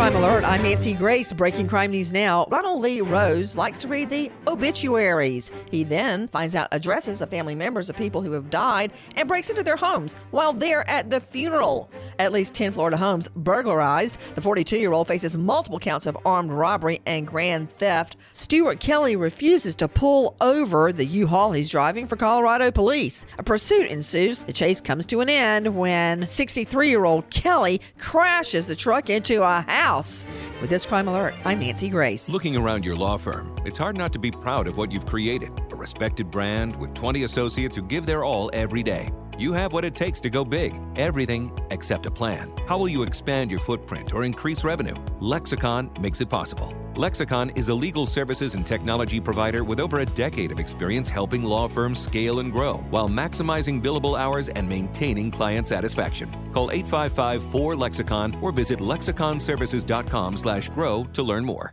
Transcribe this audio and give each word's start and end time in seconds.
Crime 0.00 0.16
Alert, 0.16 0.44
I'm 0.46 0.62
Nancy 0.62 0.94
Grace. 0.94 1.30
Breaking 1.30 1.68
crime 1.68 1.90
news 1.90 2.10
now. 2.10 2.46
Ronald 2.50 2.80
Lee 2.80 3.02
Rose 3.02 3.54
likes 3.54 3.76
to 3.76 3.88
read 3.88 4.08
the 4.08 4.32
obituaries. 4.46 5.52
He 5.70 5.84
then 5.84 6.26
finds 6.28 6.56
out 6.56 6.68
addresses 6.72 7.20
of 7.20 7.28
family 7.28 7.54
members 7.54 7.90
of 7.90 7.96
people 7.96 8.22
who 8.22 8.32
have 8.32 8.48
died 8.48 8.92
and 9.16 9.28
breaks 9.28 9.50
into 9.50 9.62
their 9.62 9.76
homes 9.76 10.16
while 10.30 10.54
they're 10.54 10.88
at 10.88 11.10
the 11.10 11.20
funeral. 11.20 11.90
At 12.20 12.32
least 12.32 12.52
10 12.52 12.72
Florida 12.72 12.98
homes 12.98 13.28
burglarized. 13.34 14.18
The 14.34 14.42
42 14.42 14.76
year 14.76 14.92
old 14.92 15.08
faces 15.08 15.38
multiple 15.38 15.78
counts 15.78 16.04
of 16.04 16.18
armed 16.26 16.52
robbery 16.52 17.00
and 17.06 17.26
grand 17.26 17.70
theft. 17.70 18.18
Stuart 18.32 18.78
Kelly 18.78 19.16
refuses 19.16 19.74
to 19.76 19.88
pull 19.88 20.36
over 20.42 20.92
the 20.92 21.06
U 21.06 21.26
Haul 21.26 21.52
he's 21.52 21.70
driving 21.70 22.06
for 22.06 22.16
Colorado 22.16 22.70
police. 22.70 23.24
A 23.38 23.42
pursuit 23.42 23.86
ensues. 23.86 24.38
The 24.38 24.52
chase 24.52 24.82
comes 24.82 25.06
to 25.06 25.20
an 25.20 25.30
end 25.30 25.74
when 25.74 26.26
63 26.26 26.90
year 26.90 27.06
old 27.06 27.30
Kelly 27.30 27.80
crashes 27.96 28.66
the 28.66 28.76
truck 28.76 29.08
into 29.08 29.42
a 29.42 29.62
house. 29.62 30.26
With 30.60 30.68
this 30.68 30.84
crime 30.84 31.08
alert, 31.08 31.32
I'm 31.46 31.60
Nancy 31.60 31.88
Grace. 31.88 32.28
Looking 32.28 32.54
around 32.54 32.84
your 32.84 32.96
law 32.96 33.16
firm, 33.16 33.56
it's 33.64 33.78
hard 33.78 33.96
not 33.96 34.12
to 34.12 34.18
be 34.18 34.30
proud 34.30 34.66
of 34.66 34.76
what 34.76 34.92
you've 34.92 35.06
created 35.06 35.58
a 35.70 35.74
respected 35.74 36.30
brand 36.30 36.76
with 36.76 36.92
20 36.92 37.22
associates 37.22 37.76
who 37.76 37.82
give 37.82 38.04
their 38.04 38.24
all 38.24 38.50
every 38.52 38.82
day. 38.82 39.10
You 39.40 39.52
have 39.54 39.72
what 39.72 39.86
it 39.86 39.94
takes 39.94 40.20
to 40.20 40.28
go 40.28 40.44
big. 40.44 40.78
Everything 40.96 41.50
except 41.70 42.04
a 42.04 42.10
plan. 42.10 42.52
How 42.68 42.76
will 42.76 42.90
you 42.90 43.04
expand 43.04 43.50
your 43.50 43.60
footprint 43.60 44.12
or 44.12 44.24
increase 44.24 44.64
revenue? 44.64 44.96
Lexicon 45.18 45.90
makes 45.98 46.20
it 46.20 46.28
possible. 46.28 46.74
Lexicon 46.94 47.48
is 47.56 47.70
a 47.70 47.74
legal 47.74 48.04
services 48.04 48.54
and 48.54 48.66
technology 48.66 49.18
provider 49.18 49.64
with 49.64 49.80
over 49.80 50.00
a 50.00 50.04
decade 50.04 50.52
of 50.52 50.60
experience 50.60 51.08
helping 51.08 51.42
law 51.42 51.68
firms 51.68 51.98
scale 51.98 52.40
and 52.40 52.52
grow 52.52 52.74
while 52.90 53.08
maximizing 53.08 53.82
billable 53.82 54.18
hours 54.18 54.50
and 54.50 54.68
maintaining 54.68 55.30
client 55.30 55.66
satisfaction. 55.66 56.30
Call 56.52 56.68
855-4-LEXICON 56.68 58.42
or 58.42 58.52
visit 58.52 58.80
lexiconservices.com/grow 58.80 61.04
to 61.04 61.22
learn 61.22 61.46
more. 61.46 61.72